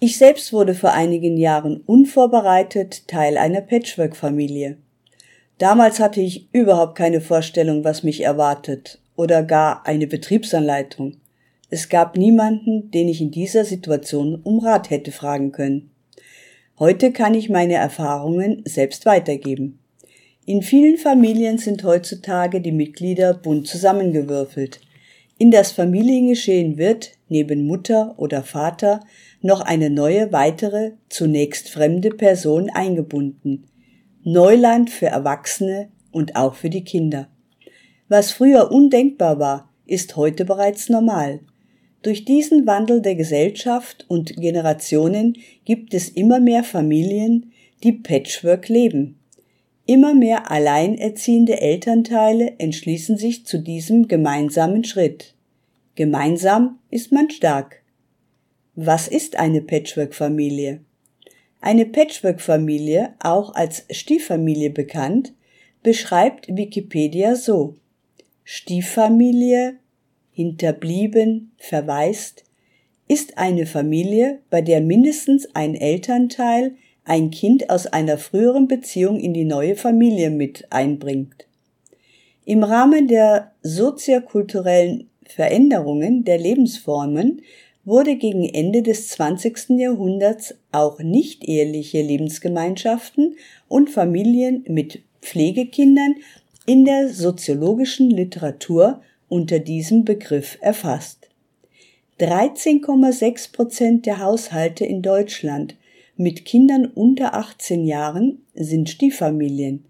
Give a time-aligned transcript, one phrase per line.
[0.00, 4.78] Ich selbst wurde vor einigen Jahren unvorbereitet Teil einer Patchwork-Familie.
[5.58, 11.16] Damals hatte ich überhaupt keine Vorstellung, was mich erwartet oder gar eine Betriebsanleitung.
[11.70, 15.90] Es gab niemanden, den ich in dieser Situation um Rat hätte fragen können.
[16.78, 19.78] Heute kann ich meine Erfahrungen selbst weitergeben.
[20.44, 24.80] In vielen Familien sind heutzutage die Mitglieder bunt zusammengewürfelt.
[25.38, 29.00] In das Familiengeschehen wird, neben Mutter oder Vater,
[29.40, 33.64] noch eine neue weitere, zunächst fremde Person eingebunden.
[34.28, 37.28] Neuland für Erwachsene und auch für die Kinder.
[38.08, 41.38] Was früher undenkbar war, ist heute bereits normal.
[42.02, 47.52] Durch diesen Wandel der Gesellschaft und Generationen gibt es immer mehr Familien,
[47.84, 49.20] die Patchwork leben.
[49.86, 55.36] Immer mehr alleinerziehende Elternteile entschließen sich zu diesem gemeinsamen Schritt.
[55.94, 57.80] Gemeinsam ist man stark.
[58.74, 60.80] Was ist eine Patchwork-Familie?
[61.60, 65.32] Eine Patchwork-Familie, auch als Stieffamilie bekannt,
[65.82, 67.74] beschreibt Wikipedia so.
[68.44, 69.76] Stieffamilie,
[70.32, 72.44] hinterblieben, verwaist,
[73.08, 79.32] ist eine Familie, bei der mindestens ein Elternteil ein Kind aus einer früheren Beziehung in
[79.32, 81.46] die neue Familie mit einbringt.
[82.44, 87.42] Im Rahmen der soziokulturellen Veränderungen der Lebensformen
[87.86, 89.78] wurde gegen Ende des 20.
[89.78, 93.36] Jahrhunderts auch nicht-eheliche Lebensgemeinschaften
[93.68, 96.16] und Familien mit Pflegekindern
[96.66, 101.30] in der soziologischen Literatur unter diesem Begriff erfasst.
[102.20, 105.76] 13,6 Prozent der Haushalte in Deutschland
[106.16, 109.84] mit Kindern unter 18 Jahren sind Stieffamilien.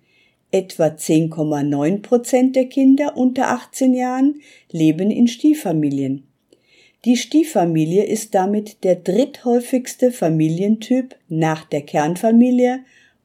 [0.50, 4.40] Etwa 10,9 Prozent der Kinder unter 18 Jahren
[4.70, 6.24] leben in Stieffamilien.
[7.06, 12.80] Die Stieffamilie ist damit der dritthäufigste Familientyp nach der Kernfamilie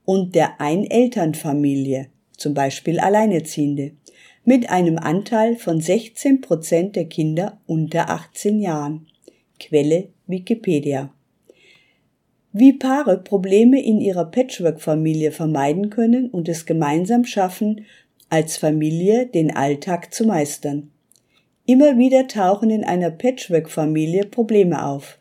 [0.05, 2.05] und der Einelternfamilie,
[2.37, 3.93] zum Beispiel Alleinerziehende,
[4.45, 9.07] mit einem Anteil von 16 Prozent der Kinder unter 18 Jahren.
[9.59, 11.11] Quelle Wikipedia.
[12.53, 17.85] Wie Paare Probleme in ihrer Patchwork-Familie vermeiden können und es gemeinsam schaffen,
[18.29, 20.91] als Familie den Alltag zu meistern.
[21.65, 25.19] Immer wieder tauchen in einer Patchwork-Familie Probleme auf.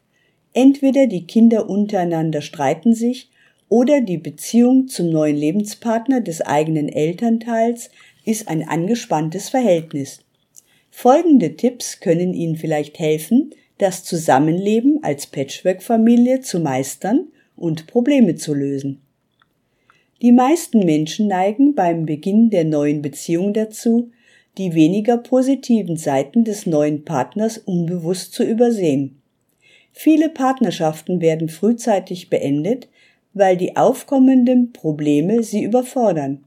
[0.53, 3.31] Entweder die Kinder untereinander streiten sich
[3.69, 7.91] oder die Beziehung zum neuen Lebenspartner des eigenen Elternteils
[8.25, 10.25] ist ein angespanntes Verhältnis.
[10.91, 18.55] Folgende Tipps können Ihnen vielleicht helfen, das Zusammenleben als Patchwork-Familie zu meistern und Probleme zu
[18.55, 19.01] lösen.
[20.21, 24.11] Die meisten Menschen neigen beim Beginn der neuen Beziehung dazu,
[24.59, 29.21] die weniger positiven Seiten des neuen Partners unbewusst zu übersehen.
[29.93, 32.89] Viele Partnerschaften werden frühzeitig beendet,
[33.33, 36.45] weil die aufkommenden Probleme sie überfordern.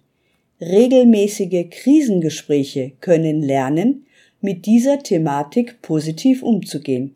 [0.60, 4.06] Regelmäßige Krisengespräche können lernen,
[4.42, 7.16] mit dieser Thematik positiv umzugehen.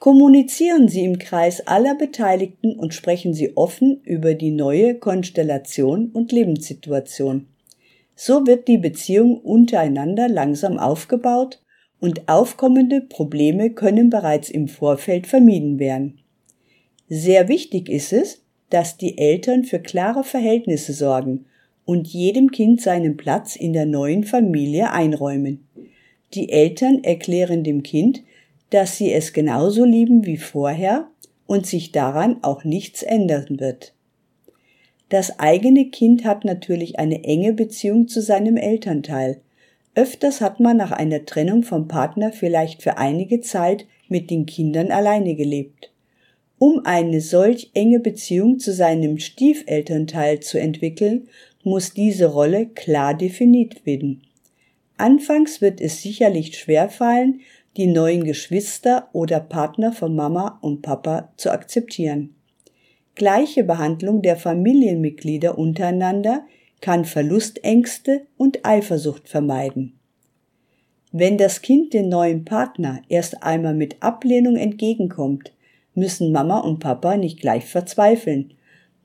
[0.00, 6.32] Kommunizieren Sie im Kreis aller Beteiligten und sprechen Sie offen über die neue Konstellation und
[6.32, 7.46] Lebenssituation.
[8.22, 11.62] So wird die Beziehung untereinander langsam aufgebaut
[12.00, 16.18] und aufkommende Probleme können bereits im Vorfeld vermieden werden.
[17.08, 21.46] Sehr wichtig ist es, dass die Eltern für klare Verhältnisse sorgen
[21.86, 25.66] und jedem Kind seinen Platz in der neuen Familie einräumen.
[26.34, 28.22] Die Eltern erklären dem Kind,
[28.68, 31.08] dass sie es genauso lieben wie vorher
[31.46, 33.94] und sich daran auch nichts ändern wird.
[35.10, 39.40] Das eigene Kind hat natürlich eine enge Beziehung zu seinem Elternteil.
[39.96, 44.92] Öfters hat man nach einer Trennung vom Partner vielleicht für einige Zeit mit den Kindern
[44.92, 45.92] alleine gelebt.
[46.58, 51.28] Um eine solch enge Beziehung zu seinem Stiefelternteil zu entwickeln,
[51.64, 54.22] muss diese Rolle klar definiert werden.
[54.96, 57.40] Anfangs wird es sicherlich schwerfallen,
[57.76, 62.36] die neuen Geschwister oder Partner von Mama und Papa zu akzeptieren.
[63.20, 66.46] Gleiche Behandlung der Familienmitglieder untereinander
[66.80, 69.98] kann Verlustängste und Eifersucht vermeiden.
[71.12, 75.52] Wenn das Kind den neuen Partner erst einmal mit Ablehnung entgegenkommt,
[75.94, 78.54] müssen Mama und Papa nicht gleich verzweifeln.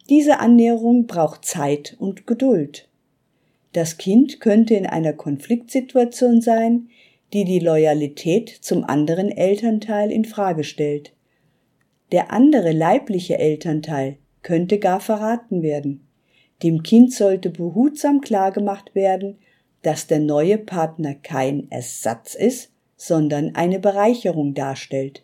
[0.10, 2.88] Diese Annäherung braucht Zeit und Geduld.
[3.74, 6.88] Das Kind könnte in einer Konfliktsituation sein,
[7.34, 11.15] die die Loyalität zum anderen Elternteil in Frage stellt.
[12.12, 16.08] Der andere leibliche Elternteil könnte gar verraten werden.
[16.64, 19.40] Dem Kind sollte behutsam klargemacht werden,
[19.82, 25.24] dass der neue Partner kein Ersatz ist, sondern eine Bereicherung darstellt.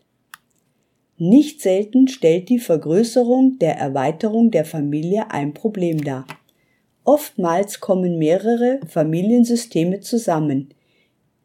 [1.18, 6.26] Nicht selten stellt die Vergrößerung der Erweiterung der Familie ein Problem dar.
[7.04, 10.74] Oftmals kommen mehrere Familiensysteme zusammen.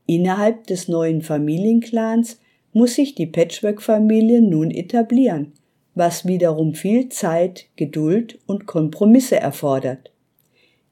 [0.06, 2.38] Innerhalb des neuen Familienclans
[2.76, 5.54] muss sich die Patchwork-Familie nun etablieren,
[5.94, 10.12] was wiederum viel Zeit, Geduld und Kompromisse erfordert.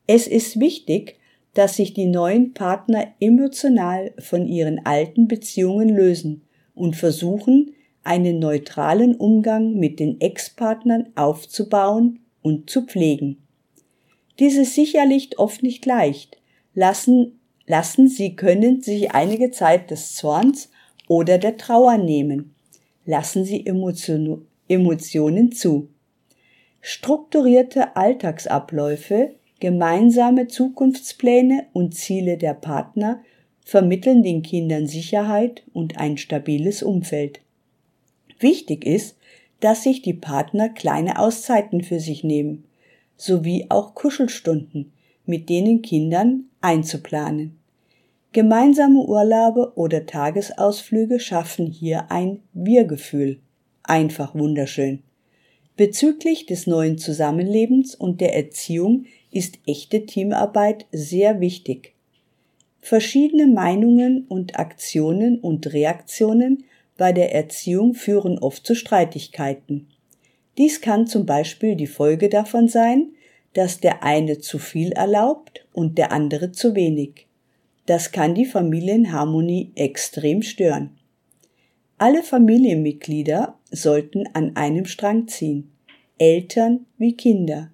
[0.07, 1.19] Es ist wichtig,
[1.53, 6.45] dass sich die neuen Partner emotional von ihren alten Beziehungen lösen
[6.75, 13.43] und versuchen, einen neutralen Umgang mit den Ex-Partnern aufzubauen und zu pflegen.
[14.39, 16.39] Dies ist sicherlich oft nicht leicht.
[16.73, 20.71] Lassen, lassen Sie können sich einige Zeit des Zorns
[21.09, 22.55] oder der Trauer nehmen.
[23.05, 25.89] Lassen Sie Emotion, Emotionen zu.
[26.81, 33.23] Strukturierte Alltagsabläufe Gemeinsame Zukunftspläne und Ziele der Partner
[33.65, 37.41] vermitteln den Kindern Sicherheit und ein stabiles Umfeld.
[38.39, 39.17] Wichtig ist,
[39.61, 42.65] dass sich die Partner kleine Auszeiten für sich nehmen,
[43.17, 44.93] sowie auch Kuschelstunden
[45.25, 47.59] mit denen Kindern einzuplanen.
[48.35, 53.39] Gemeinsame Urlaube oder Tagesausflüge schaffen hier ein Wir-Gefühl.
[53.85, 55.05] Einfach wunderschön.
[55.77, 61.95] Bezüglich des neuen Zusammenlebens und der Erziehung ist echte Teamarbeit sehr wichtig.
[62.81, 66.65] Verschiedene Meinungen und Aktionen und Reaktionen
[66.97, 69.87] bei der Erziehung führen oft zu Streitigkeiten.
[70.59, 73.11] Dies kann zum Beispiel die Folge davon sein,
[73.53, 77.29] dass der eine zu viel erlaubt und der andere zu wenig.
[77.87, 80.99] Das kann die Familienharmonie extrem stören.
[81.99, 85.73] Alle Familienmitglieder sollten an einem Strang ziehen,
[86.19, 87.71] Eltern wie Kinder.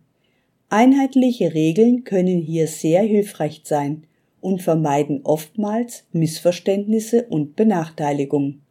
[0.69, 4.05] Einheitliche Regeln können hier sehr hilfreich sein
[4.41, 8.63] und vermeiden oftmals Missverständnisse und Benachteiligungen.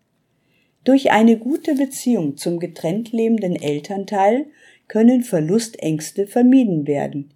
[0.83, 4.47] Durch eine gute Beziehung zum getrennt lebenden Elternteil
[4.87, 7.33] können Verlustängste vermieden werden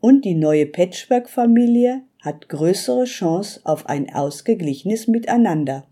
[0.00, 5.86] und die neue Patchwork-Familie hat größere Chance auf ein ausgeglichenes Miteinander.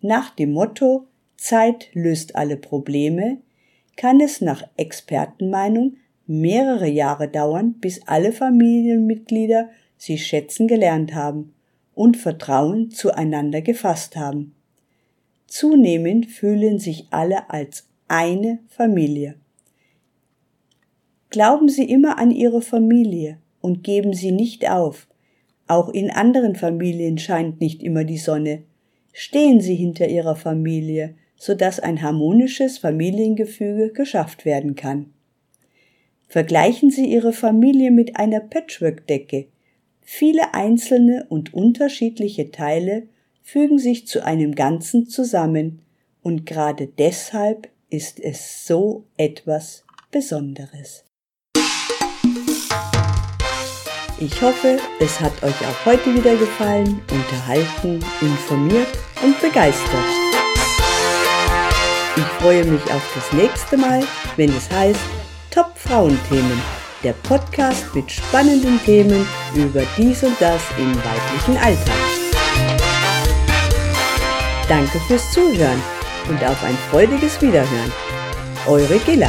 [0.00, 1.06] Nach dem Motto
[1.36, 3.38] Zeit löst alle Probleme
[3.96, 5.96] kann es nach Expertenmeinung
[6.26, 11.54] mehrere Jahre dauern, bis alle Familienmitglieder sie schätzen gelernt haben
[11.94, 14.54] und Vertrauen zueinander gefasst haben.
[15.46, 19.36] Zunehmend fühlen sich alle als eine Familie.
[21.30, 25.06] Glauben Sie immer an Ihre Familie und geben Sie nicht auf.
[25.66, 28.62] Auch in anderen Familien scheint nicht immer die Sonne.
[29.12, 35.12] Stehen Sie hinter Ihrer Familie, so dass ein harmonisches Familiengefüge geschafft werden kann.
[36.28, 39.46] Vergleichen Sie Ihre Familie mit einer Patchwork-Decke.
[40.02, 43.08] Viele einzelne und unterschiedliche Teile
[43.42, 45.82] fügen sich zu einem Ganzen zusammen
[46.22, 51.04] und gerade deshalb ist es so etwas Besonderes.
[54.18, 58.88] Ich hoffe, es hat euch auch heute wieder gefallen, unterhalten, informiert
[59.22, 60.06] und begeistert.
[62.16, 64.02] Ich freue mich auf das nächste Mal,
[64.36, 65.00] wenn es heißt
[65.50, 66.62] Top-Frauenthemen,
[67.02, 71.94] der Podcast mit spannenden Themen über dies und das im weiblichen Alltag.
[74.66, 75.82] Danke fürs Zuhören
[76.30, 77.92] und auf ein freudiges Wiederhören.
[78.66, 79.28] Eure Gilla.